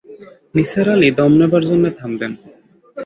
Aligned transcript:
নিসার 0.55 0.87
আলি 0.93 1.09
দম 1.17 1.31
নেবার 1.39 1.63
জন্যে 1.69 1.89
থামলেন। 1.99 2.31